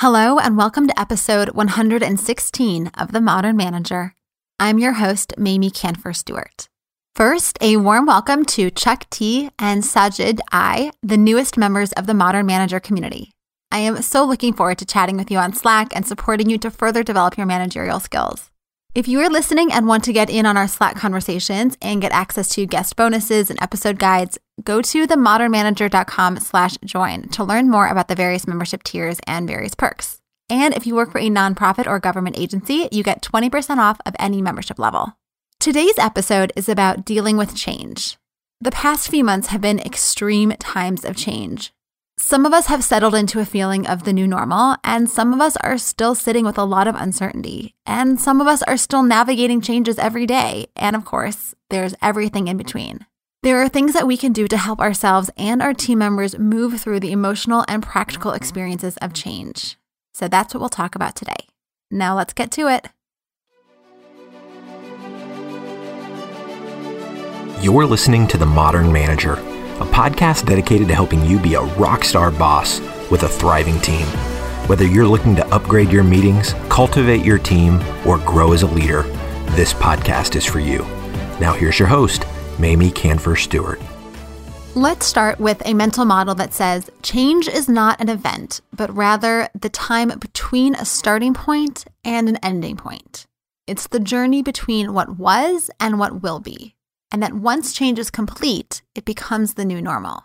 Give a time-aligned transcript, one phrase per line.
[0.00, 4.14] Hello, and welcome to episode 116 of The Modern Manager.
[4.60, 6.68] I'm your host, Mamie Kanfer Stewart.
[7.14, 12.12] First, a warm welcome to Chuck T and Sajid I, the newest members of the
[12.12, 13.30] Modern Manager community.
[13.72, 16.70] I am so looking forward to chatting with you on Slack and supporting you to
[16.70, 18.50] further develop your managerial skills.
[18.96, 22.12] If you are listening and want to get in on our Slack conversations and get
[22.12, 27.88] access to guest bonuses and episode guides, go to themodernmanager.com slash join to learn more
[27.88, 30.22] about the various membership tiers and various perks.
[30.48, 34.16] And if you work for a nonprofit or government agency, you get 20% off of
[34.18, 35.12] any membership level.
[35.60, 38.16] Today's episode is about dealing with change.
[38.62, 41.70] The past few months have been extreme times of change.
[42.18, 45.40] Some of us have settled into a feeling of the new normal, and some of
[45.42, 47.74] us are still sitting with a lot of uncertainty.
[47.84, 50.68] And some of us are still navigating changes every day.
[50.76, 53.04] And of course, there's everything in between.
[53.42, 56.80] There are things that we can do to help ourselves and our team members move
[56.80, 59.76] through the emotional and practical experiences of change.
[60.14, 61.46] So that's what we'll talk about today.
[61.90, 62.88] Now let's get to it.
[67.62, 69.36] You're listening to The Modern Manager
[69.80, 74.06] a podcast dedicated to helping you be a rock star boss with a thriving team.
[74.68, 79.02] Whether you're looking to upgrade your meetings, cultivate your team, or grow as a leader,
[79.50, 80.78] this podcast is for you.
[81.40, 82.24] Now, here's your host,
[82.58, 83.78] Mamie Kanfer Stewart.
[84.74, 89.48] Let's start with a mental model that says change is not an event, but rather
[89.54, 93.26] the time between a starting point and an ending point.
[93.66, 96.75] It's the journey between what was and what will be
[97.10, 100.24] and that once change is complete, it becomes the new normal.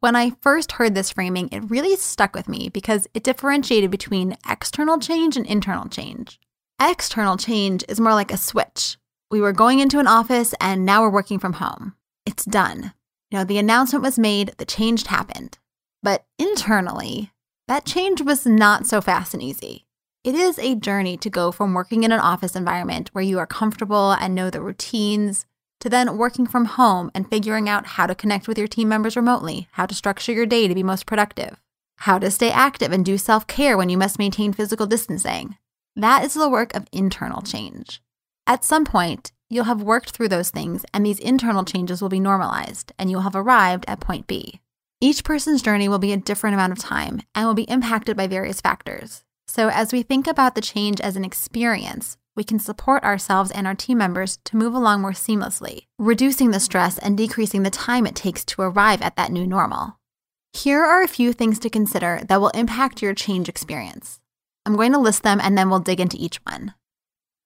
[0.00, 4.36] When I first heard this framing, it really stuck with me because it differentiated between
[4.48, 6.40] external change and internal change.
[6.80, 8.96] External change is more like a switch.
[9.30, 11.94] We were going into an office and now we're working from home.
[12.24, 12.92] It's done.
[13.30, 15.58] You know, the announcement was made, the change happened.
[16.02, 17.32] But internally,
[17.68, 19.86] that change was not so fast and easy.
[20.24, 23.46] It is a journey to go from working in an office environment where you are
[23.46, 25.46] comfortable and know the routines
[25.82, 29.16] to then working from home and figuring out how to connect with your team members
[29.16, 31.60] remotely, how to structure your day to be most productive,
[31.98, 35.56] how to stay active and do self care when you must maintain physical distancing.
[35.96, 38.00] That is the work of internal change.
[38.46, 42.20] At some point, you'll have worked through those things, and these internal changes will be
[42.20, 44.60] normalized, and you'll have arrived at point B.
[45.00, 48.28] Each person's journey will be a different amount of time and will be impacted by
[48.28, 49.24] various factors.
[49.48, 53.66] So, as we think about the change as an experience, we can support ourselves and
[53.66, 58.06] our team members to move along more seamlessly, reducing the stress and decreasing the time
[58.06, 59.98] it takes to arrive at that new normal.
[60.52, 64.20] Here are a few things to consider that will impact your change experience.
[64.64, 66.74] I'm going to list them and then we'll dig into each one.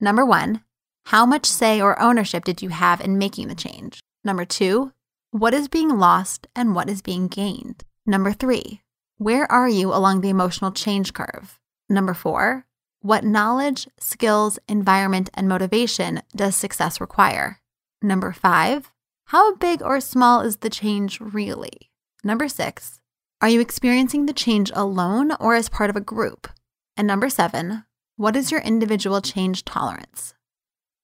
[0.01, 0.63] Number one,
[1.07, 4.01] how much say or ownership did you have in making the change?
[4.25, 4.93] Number two,
[5.31, 7.85] what is being lost and what is being gained?
[8.07, 8.83] Number three,
[9.19, 11.59] where are you along the emotional change curve?
[11.89, 12.67] Number four,
[13.07, 17.61] what knowledge, skills, environment, and motivation does success require?
[18.03, 18.91] Number five,
[19.27, 21.93] how big or small is the change really?
[22.25, 23.01] Number six,
[23.41, 26.49] are you experiencing the change alone or as part of a group?
[26.97, 27.85] And number seven,
[28.17, 30.35] what is your individual change tolerance?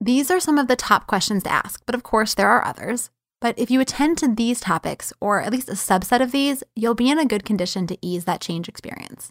[0.00, 3.10] These are some of the top questions to ask, but of course, there are others.
[3.40, 6.96] But if you attend to these topics, or at least a subset of these, you'll
[6.96, 9.30] be in a good condition to ease that change experience.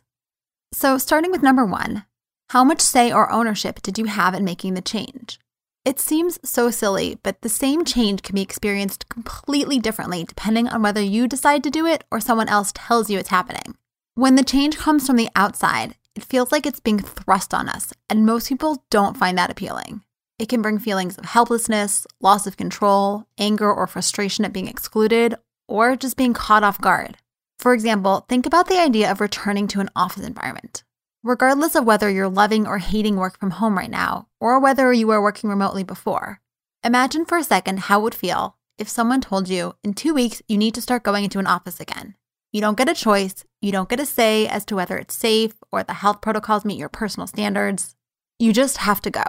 [0.71, 2.05] So, starting with number one,
[2.51, 5.39] how much say or ownership did you have in making the change?
[5.85, 10.81] It seems so silly, but the same change can be experienced completely differently depending on
[10.81, 13.77] whether you decide to do it or someone else tells you it's happening.
[14.15, 17.93] When the change comes from the outside, it feels like it's being thrust on us,
[18.09, 20.01] and most people don't find that appealing.
[20.37, 25.35] It can bring feelings of helplessness, loss of control, anger or frustration at being excluded,
[25.69, 27.15] or just being caught off guard.
[27.59, 30.83] For example, think about the idea of returning to an office environment.
[31.23, 35.05] Regardless of whether you're loving or hating work from home right now, or whether you
[35.05, 36.41] were working remotely before,
[36.83, 40.41] imagine for a second how it would feel if someone told you in two weeks
[40.47, 42.15] you need to start going into an office again.
[42.51, 45.53] You don't get a choice, you don't get a say as to whether it's safe
[45.71, 47.95] or the health protocols meet your personal standards.
[48.39, 49.25] You just have to go.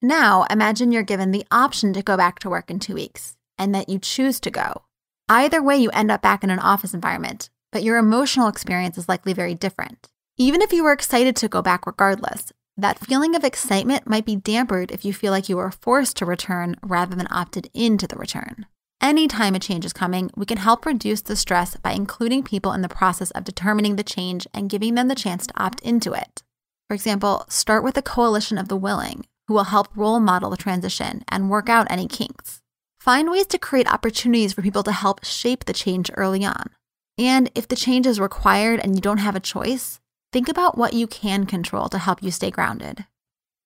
[0.00, 3.74] Now, imagine you're given the option to go back to work in two weeks and
[3.74, 4.84] that you choose to go.
[5.28, 9.10] Either way, you end up back in an office environment, but your emotional experience is
[9.10, 10.08] likely very different.
[10.36, 14.34] Even if you were excited to go back regardless, that feeling of excitement might be
[14.34, 18.16] dampened if you feel like you were forced to return rather than opted into the
[18.16, 18.66] return.
[19.00, 22.82] Anytime a change is coming, we can help reduce the stress by including people in
[22.82, 26.42] the process of determining the change and giving them the chance to opt into it.
[26.88, 30.56] For example, start with a coalition of the willing, who will help role model the
[30.56, 32.60] transition and work out any kinks.
[32.98, 36.70] Find ways to create opportunities for people to help shape the change early on.
[37.16, 40.00] And if the change is required and you don't have a choice,
[40.34, 43.04] think about what you can control to help you stay grounded.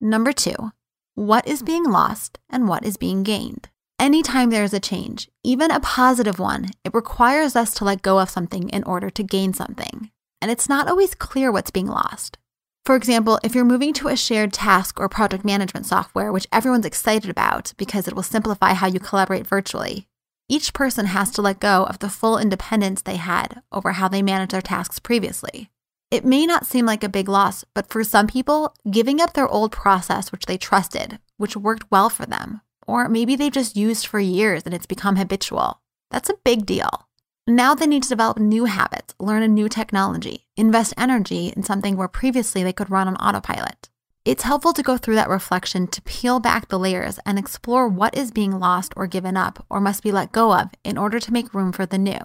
[0.03, 0.73] Number two,
[1.15, 3.71] what is being lost and what is being gained?
[3.99, 8.19] Anytime there is a change, even a positive one, it requires us to let go
[8.19, 10.11] of something in order to gain something.
[10.43, 12.37] And it's not always clear what's being lost.
[12.85, 16.85] For example, if you're moving to a shared task or project management software, which everyone's
[16.85, 20.07] excited about because it will simplify how you collaborate virtually,
[20.51, 24.21] each person has to let go of the full independence they had over how they
[24.21, 25.71] managed their tasks previously.
[26.11, 29.47] It may not seem like a big loss, but for some people, giving up their
[29.47, 34.07] old process, which they trusted, which worked well for them, or maybe they've just used
[34.07, 37.09] for years and it's become habitual, that's a big deal.
[37.47, 41.95] Now they need to develop new habits, learn a new technology, invest energy in something
[41.95, 43.91] where previously they could run on autopilot.
[44.25, 48.17] It's helpful to go through that reflection to peel back the layers and explore what
[48.17, 51.33] is being lost or given up or must be let go of in order to
[51.33, 52.19] make room for the new.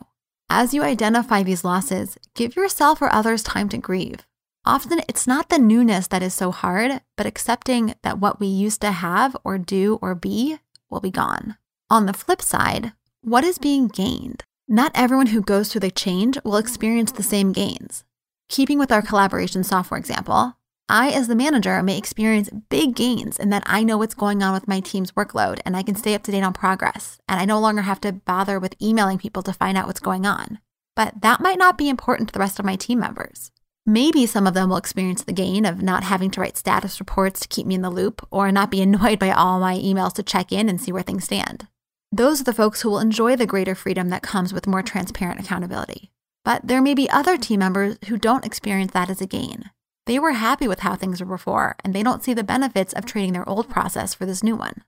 [0.55, 4.19] As you identify these losses, give yourself or others time to grieve.
[4.65, 8.79] Often it's not the newness that is so hard, but accepting that what we used
[8.81, 10.59] to have or do or be
[10.91, 11.57] will be gone.
[11.89, 14.43] On the flip side, what is being gained?
[14.67, 18.03] Not everyone who goes through the change will experience the same gains.
[18.47, 20.55] Keeping with our collaboration software example,
[20.89, 24.53] I, as the manager, may experience big gains in that I know what's going on
[24.53, 27.45] with my team's workload and I can stay up to date on progress, and I
[27.45, 30.59] no longer have to bother with emailing people to find out what's going on.
[30.95, 33.51] But that might not be important to the rest of my team members.
[33.85, 37.41] Maybe some of them will experience the gain of not having to write status reports
[37.41, 40.23] to keep me in the loop or not be annoyed by all my emails to
[40.23, 41.67] check in and see where things stand.
[42.11, 45.39] Those are the folks who will enjoy the greater freedom that comes with more transparent
[45.39, 46.11] accountability.
[46.45, 49.71] But there may be other team members who don't experience that as a gain.
[50.05, 53.05] They were happy with how things were before, and they don't see the benefits of
[53.05, 54.83] trading their old process for this new one.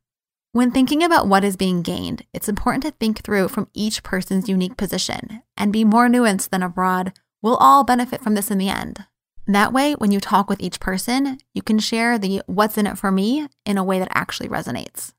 [0.52, 4.50] When thinking about what is being gained, it's important to think through from each person's
[4.50, 8.58] unique position and be more nuanced than a broad, we'll all benefit from this in
[8.58, 9.06] the end.
[9.48, 12.98] That way, when you talk with each person, you can share the what's in it
[12.98, 15.14] for me in a way that actually resonates.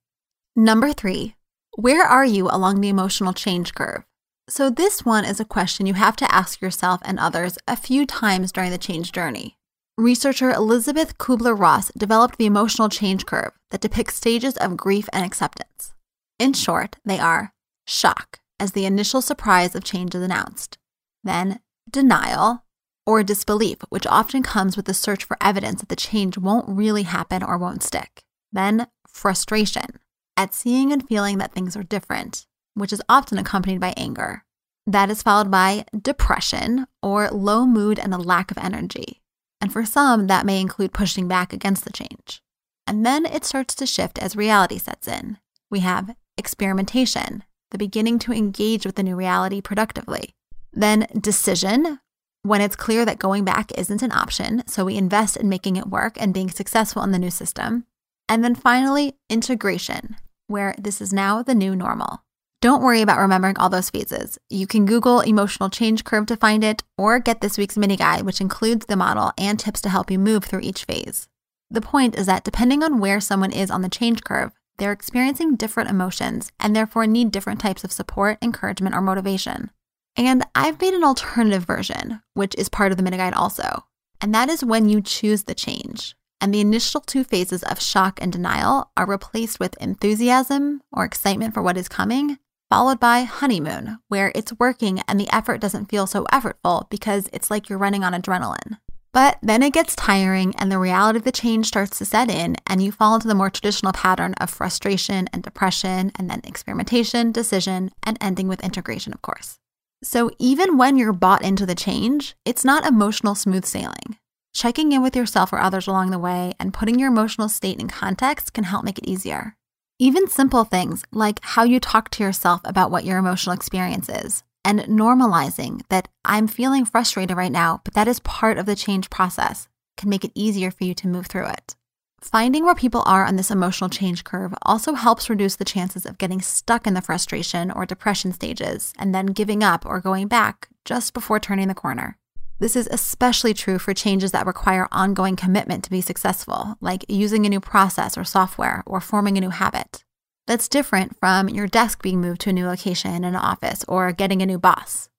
[0.57, 1.37] Number three,
[1.77, 4.05] where are you along the emotional change curve?
[4.49, 8.07] So, this one is a question you have to ask yourself and others a few
[8.07, 9.59] times during the change journey.
[9.99, 15.25] Researcher Elisabeth Kubler Ross developed the emotional change curve that depicts stages of grief and
[15.25, 15.95] acceptance.
[16.39, 17.55] In short, they are
[17.87, 20.77] shock, as the initial surprise of change is announced,
[21.25, 21.61] then
[21.91, 22.63] denial,
[23.07, 27.05] or disbelief, which often comes with the search for evidence that the change won't really
[27.05, 28.23] happen or won't stick,
[28.53, 29.99] then frustration
[30.37, 34.45] at seeing and feeling that things are different, which is often accompanied by anger.
[34.87, 39.23] That is followed by depression or low mood and a lack of energy.
[39.61, 42.43] And for some, that may include pushing back against the change.
[42.87, 45.39] And then it starts to shift as reality sets in.
[45.71, 50.35] We have experimentation, the beginning to engage with the new reality productively.
[50.73, 52.01] Then decision,
[52.43, 55.89] when it's clear that going back isn't an option, so we invest in making it
[55.89, 57.87] work and being successful in the new system.
[58.29, 60.17] And then finally, integration,
[60.47, 62.23] where this is now the new normal.
[62.67, 64.41] Don't worry about remembering all those phases.
[64.51, 68.23] You can Google emotional change curve to find it, or get this week's mini guide,
[68.23, 71.29] which includes the model and tips to help you move through each phase.
[71.71, 75.55] The point is that depending on where someone is on the change curve, they're experiencing
[75.55, 79.71] different emotions and therefore need different types of support, encouragement, or motivation.
[80.17, 83.85] And I've made an alternative version, which is part of the mini guide also.
[84.21, 88.21] And that is when you choose the change and the initial two phases of shock
[88.21, 92.39] and denial are replaced with enthusiasm or excitement for what is coming,
[92.71, 97.51] followed by honeymoon, where it's working and the effort doesn't feel so effortful because it's
[97.51, 98.79] like you're running on adrenaline.
[99.13, 102.57] But then it gets tiring and the reality of the change starts to set in,
[102.67, 107.33] and you fall into the more traditional pattern of frustration and depression, and then experimentation,
[107.33, 109.59] decision, and ending with integration, of course.
[110.05, 114.19] So even when you're bought into the change, it's not emotional smooth sailing.
[114.53, 117.89] Checking in with yourself or others along the way and putting your emotional state in
[117.89, 119.56] context can help make it easier.
[119.99, 124.45] Even simple things like how you talk to yourself about what your emotional experience is
[124.63, 129.09] and normalizing that I'm feeling frustrated right now, but that is part of the change
[129.09, 131.77] process can make it easier for you to move through it.
[132.21, 136.19] Finding where people are on this emotional change curve also helps reduce the chances of
[136.19, 140.69] getting stuck in the frustration or depression stages and then giving up or going back
[140.85, 142.19] just before turning the corner.
[142.59, 147.45] This is especially true for changes that require ongoing commitment to be successful, like using
[147.45, 150.05] a new process or software or forming a new habit.
[150.47, 154.13] That's different from your desk being moved to a new location in an office or
[154.13, 155.11] getting a new boss.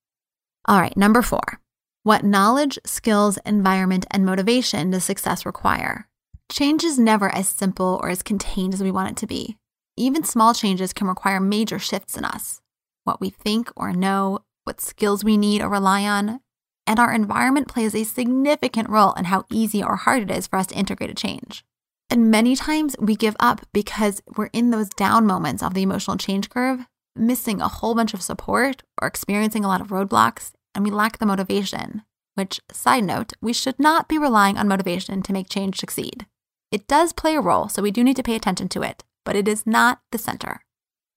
[0.66, 1.62] All right, number four.
[2.02, 6.08] What knowledge, skills, environment, and motivation does success require?
[6.52, 9.58] Change is never as simple or as contained as we want it to be.
[9.96, 12.62] Even small changes can require major shifts in us.
[13.04, 16.40] What we think or know, what skills we need or rely on,
[16.88, 20.58] and our environment plays a significant role in how easy or hard it is for
[20.58, 21.64] us to integrate a change.
[22.10, 26.16] And many times we give up because we're in those down moments of the emotional
[26.16, 30.86] change curve, missing a whole bunch of support or experiencing a lot of roadblocks, and
[30.86, 32.04] we lack the motivation.
[32.36, 36.28] Which, side note, we should not be relying on motivation to make change succeed.
[36.72, 39.36] It does play a role, so we do need to pay attention to it, but
[39.36, 40.62] it is not the center.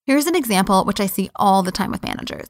[0.07, 2.49] Here's an example which I see all the time with managers.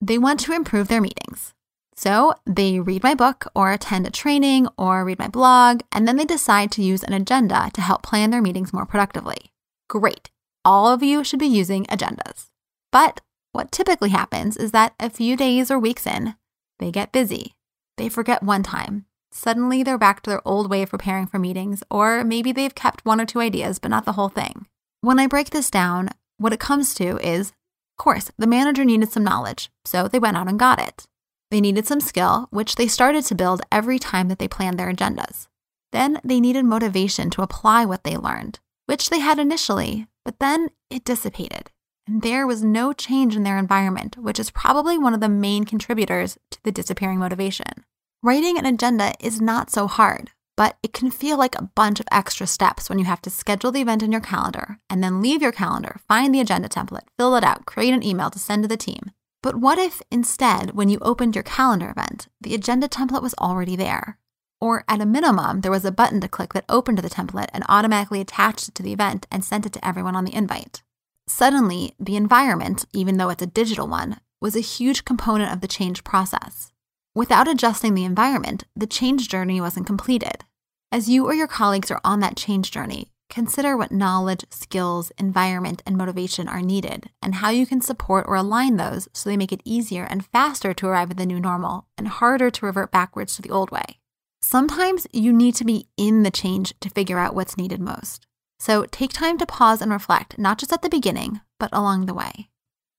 [0.00, 1.54] They want to improve their meetings.
[1.96, 6.16] So they read my book or attend a training or read my blog, and then
[6.16, 9.52] they decide to use an agenda to help plan their meetings more productively.
[9.88, 10.30] Great.
[10.64, 12.46] All of you should be using agendas.
[12.90, 13.20] But
[13.52, 16.34] what typically happens is that a few days or weeks in,
[16.78, 17.54] they get busy.
[17.96, 19.06] They forget one time.
[19.30, 23.04] Suddenly they're back to their old way of preparing for meetings, or maybe they've kept
[23.04, 24.66] one or two ideas, but not the whole thing.
[25.00, 29.12] When I break this down, what it comes to is, of course, the manager needed
[29.12, 31.06] some knowledge, so they went out and got it.
[31.50, 34.92] They needed some skill, which they started to build every time that they planned their
[34.92, 35.46] agendas.
[35.92, 40.70] Then they needed motivation to apply what they learned, which they had initially, but then
[40.90, 41.70] it dissipated.
[42.06, 45.64] And there was no change in their environment, which is probably one of the main
[45.64, 47.84] contributors to the disappearing motivation.
[48.22, 52.06] Writing an agenda is not so hard, but it can feel like a bunch of
[52.10, 55.42] extra steps when you have to schedule the event in your calendar and then leave
[55.42, 58.68] your calendar, find the agenda template, fill it out, create an email to send to
[58.68, 59.12] the team,
[59.44, 63.76] but what if instead, when you opened your calendar event, the agenda template was already
[63.76, 64.16] there?
[64.58, 67.62] Or at a minimum, there was a button to click that opened the template and
[67.68, 70.82] automatically attached it to the event and sent it to everyone on the invite.
[71.26, 75.68] Suddenly, the environment, even though it's a digital one, was a huge component of the
[75.68, 76.72] change process.
[77.14, 80.46] Without adjusting the environment, the change journey wasn't completed.
[80.90, 85.82] As you or your colleagues are on that change journey, Consider what knowledge, skills, environment,
[85.86, 89.52] and motivation are needed, and how you can support or align those so they make
[89.52, 93.34] it easier and faster to arrive at the new normal and harder to revert backwards
[93.36, 93.98] to the old way.
[94.42, 98.26] Sometimes you need to be in the change to figure out what's needed most.
[98.58, 102.14] So take time to pause and reflect, not just at the beginning, but along the
[102.14, 102.50] way.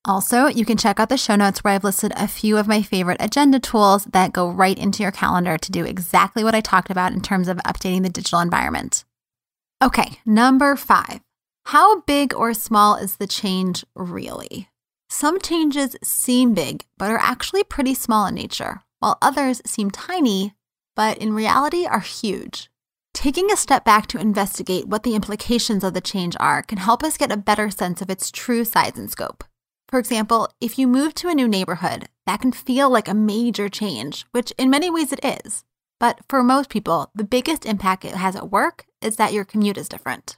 [0.03, 2.81] Also, you can check out the show notes where I've listed a few of my
[2.83, 6.91] favorite agenda tools that go right into your calendar to do exactly what I talked
[6.91, 9.03] about in terms of updating the digital environment.
[9.85, 11.19] Okay, number five.
[11.65, 14.67] How big or small is the change really?
[15.11, 20.55] Some changes seem big, but are actually pretty small in nature, while others seem tiny,
[20.95, 22.71] but in reality are huge.
[23.13, 27.03] Taking a step back to investigate what the implications of the change are can help
[27.03, 29.43] us get a better sense of its true size and scope.
[29.87, 33.69] For example, if you move to a new neighborhood, that can feel like a major
[33.69, 35.63] change, which in many ways it is.
[35.99, 39.77] But for most people, the biggest impact it has at work is that your commute
[39.77, 40.37] is different.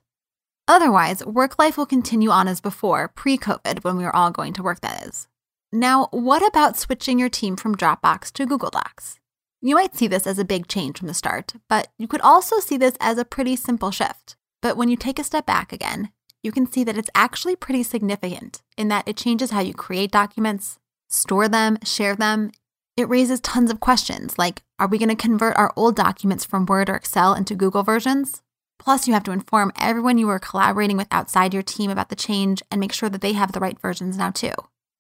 [0.68, 4.54] Otherwise, work life will continue on as before, pre COVID, when we were all going
[4.54, 5.28] to work, that is.
[5.72, 9.20] Now, what about switching your team from Dropbox to Google Docs?
[9.62, 12.60] You might see this as a big change from the start, but you could also
[12.60, 14.36] see this as a pretty simple shift.
[14.62, 16.12] But when you take a step back again,
[16.44, 20.12] you can see that it's actually pretty significant in that it changes how you create
[20.12, 20.78] documents,
[21.10, 22.52] store them, share them,
[22.98, 26.66] it raises tons of questions like Are we going to convert our old documents from
[26.66, 28.42] Word or Excel into Google versions?
[28.80, 32.16] Plus, you have to inform everyone you are collaborating with outside your team about the
[32.16, 34.54] change and make sure that they have the right versions now, too.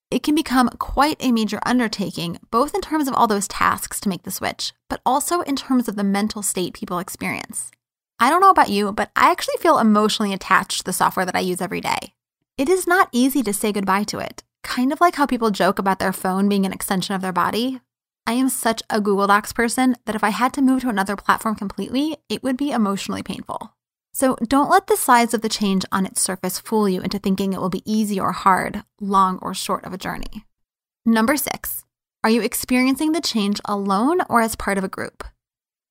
[0.09, 4.09] It can become quite a major undertaking, both in terms of all those tasks to
[4.09, 7.71] make the switch, but also in terms of the mental state people experience.
[8.19, 11.35] I don't know about you, but I actually feel emotionally attached to the software that
[11.35, 12.13] I use every day.
[12.57, 15.77] It is not easy to say goodbye to it, kind of like how people joke
[15.77, 17.81] about their phone being an extension of their body.
[18.27, 21.15] I am such a Google Docs person that if I had to move to another
[21.15, 23.73] platform completely, it would be emotionally painful.
[24.11, 27.53] So don't let the size of the change on its surface fool you into thinking
[27.53, 30.45] it will be easy or hard, long or short of a journey.
[31.05, 31.85] Number six,
[32.21, 35.23] are you experiencing the change alone or as part of a group?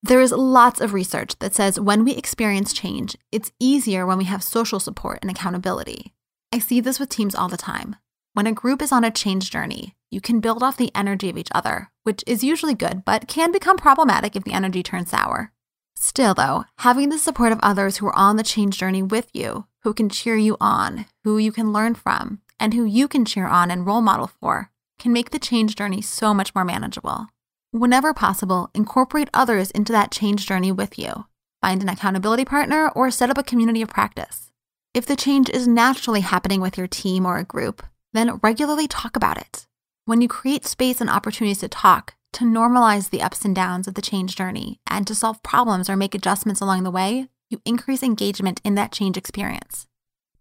[0.03, 4.25] There is lots of research that says when we experience change, it's easier when we
[4.25, 6.13] have social support and accountability.
[6.53, 7.95] I see this with teams all the time.
[8.33, 11.37] When a group is on a change journey, you can build off the energy of
[11.37, 15.51] each other, which is usually good, but can become problematic if the energy turns sour.
[15.95, 19.65] Still, though, having the support of others who are on the change journey with you,
[19.83, 23.47] who can cheer you on, who you can learn from, and who you can cheer
[23.47, 27.27] on and role model for, can make the change journey so much more manageable.
[27.71, 31.25] Whenever possible, incorporate others into that change journey with you.
[31.61, 34.51] Find an accountability partner or set up a community of practice.
[34.93, 37.83] If the change is naturally happening with your team or a group,
[38.13, 39.67] then regularly talk about it.
[40.07, 43.95] When you create space and opportunities to talk, to normalize the ups and downs of
[43.95, 48.01] the change journey, and to solve problems or make adjustments along the way, you increase
[48.01, 49.85] engagement in that change experience.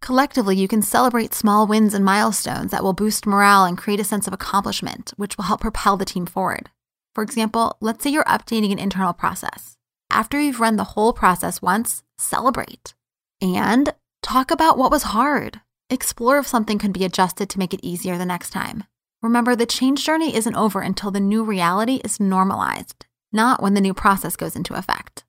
[0.01, 4.05] Collectively, you can celebrate small wins and milestones that will boost morale and create a
[4.05, 6.71] sense of accomplishment, which will help propel the team forward.
[7.13, 9.77] For example, let's say you're updating an internal process.
[10.13, 12.95] After you've run the whole process once, celebrate.
[13.43, 13.93] And
[14.23, 15.61] talk about what was hard.
[15.91, 18.85] Explore if something could be adjusted to make it easier the next time.
[19.26, 23.80] Remember, the change journey isn't over until the new reality is normalized, not when the
[23.80, 25.25] new process goes into effect.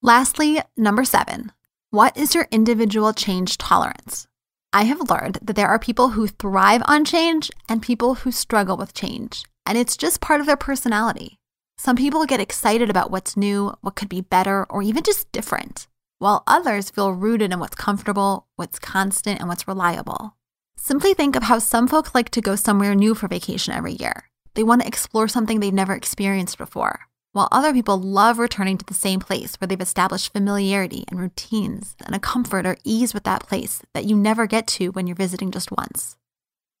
[0.00, 1.50] Lastly, number seven,
[1.90, 4.28] what is your individual change tolerance?
[4.72, 8.76] I have learned that there are people who thrive on change and people who struggle
[8.76, 11.40] with change, and it's just part of their personality.
[11.78, 15.88] Some people get excited about what's new, what could be better, or even just different
[16.18, 20.36] while others feel rooted in what's comfortable, what's constant, and what's reliable.
[20.76, 24.28] Simply think of how some folks like to go somewhere new for vacation every year.
[24.54, 27.00] They want to explore something they've never experienced before,
[27.32, 31.96] while other people love returning to the same place where they've established familiarity and routines
[32.04, 35.16] and a comfort or ease with that place that you never get to when you're
[35.16, 36.16] visiting just once.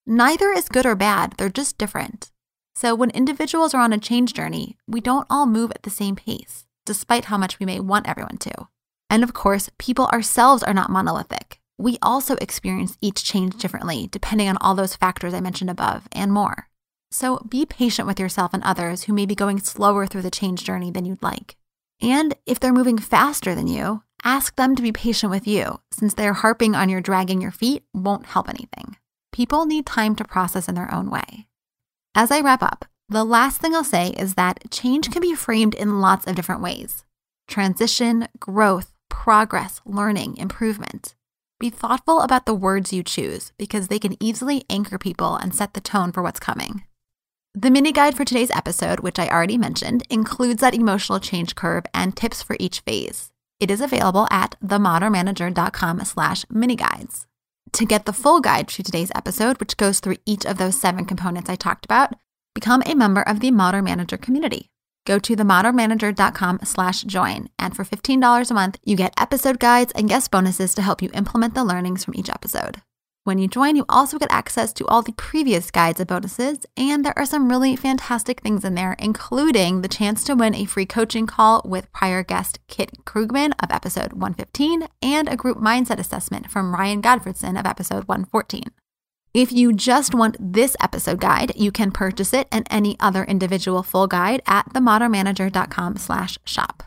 [0.06, 2.30] Neither is good or bad, they're just different.
[2.76, 6.14] So when individuals are on a change journey, we don't all move at the same
[6.14, 8.68] pace, despite how much we may want everyone to.
[9.10, 11.60] And of course, people ourselves are not monolithic.
[11.78, 16.32] We also experience each change differently, depending on all those factors I mentioned above and
[16.32, 16.68] more.
[17.10, 20.64] So be patient with yourself and others who may be going slower through the change
[20.64, 21.56] journey than you'd like.
[22.00, 26.14] And if they're moving faster than you, ask them to be patient with you, since
[26.14, 28.96] they're harping on your dragging your feet won't help anything.
[29.32, 31.46] People need time to process in their own way.
[32.14, 35.74] As I wrap up, the last thing I'll say is that change can be framed
[35.74, 37.04] in lots of different ways
[37.46, 41.14] transition, growth, progress, learning, improvement.
[41.58, 45.72] Be thoughtful about the words you choose because they can easily anchor people and set
[45.72, 46.84] the tone for what's coming.
[47.54, 51.84] The mini guide for today's episode, which I already mentioned, includes that emotional change curve
[51.94, 53.30] and tips for each phase.
[53.58, 57.26] It is available at themodernmanager.com slash mini guides.
[57.72, 61.06] To get the full guide to today's episode, which goes through each of those seven
[61.06, 62.12] components I talked about,
[62.54, 64.68] become a member of the Modern Manager community.
[65.06, 67.48] Go to themodernmanager.com slash join.
[67.58, 71.10] And for $15 a month, you get episode guides and guest bonuses to help you
[71.14, 72.82] implement the learnings from each episode.
[73.22, 77.04] When you join, you also get access to all the previous guides and bonuses, and
[77.04, 80.86] there are some really fantastic things in there, including the chance to win a free
[80.86, 86.50] coaching call with prior guest Kit Krugman of episode 115 and a group mindset assessment
[86.52, 88.62] from Ryan Gottfredson of episode 114.
[89.36, 93.82] If you just want this episode guide, you can purchase it and any other individual
[93.82, 96.84] full guide at themodernmanager.com slash shop.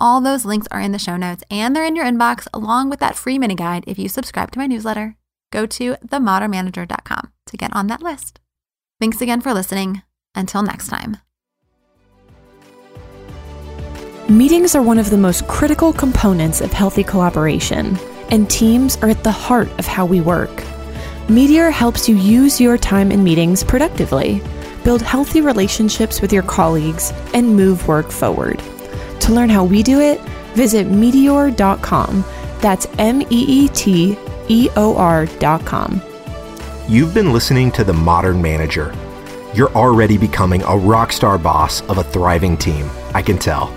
[0.00, 2.98] All those links are in the show notes and they're in your inbox along with
[2.98, 5.14] that free mini guide if you subscribe to my newsletter.
[5.52, 8.40] Go to themodernmanager.com to get on that list.
[8.98, 10.02] Thanks again for listening.
[10.34, 11.18] Until next time.
[14.28, 17.96] Meetings are one of the most critical components of healthy collaboration,
[18.32, 20.64] and teams are at the heart of how we work.
[21.28, 24.40] Meeteor helps you use your time in meetings productively,
[24.84, 28.62] build healthy relationships with your colleagues, and move work forward.
[29.22, 30.20] To learn how we do it,
[30.54, 32.24] visit meeteor.com.
[32.60, 34.16] That's M E E T
[34.48, 36.00] E O R.com.
[36.86, 38.94] You've been listening to The Modern Manager.
[39.52, 43.74] You're already becoming a rock star boss of a thriving team, I can tell.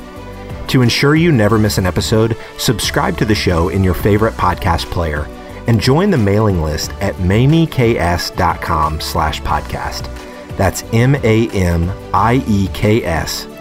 [0.68, 4.92] To ensure you never miss an episode, subscribe to the show in your favorite podcast
[4.92, 5.28] player
[5.70, 10.58] and join the mailing list at mamieks.com slash podcast.
[10.58, 11.48] That's M-A-M-I-E-K-S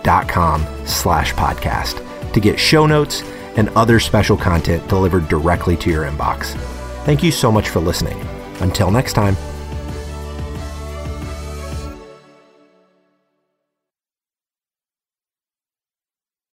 [0.03, 3.23] dot com slash podcast to get show notes
[3.57, 6.55] and other special content delivered directly to your inbox.
[7.05, 8.19] Thank you so much for listening.
[8.61, 9.37] Until next time.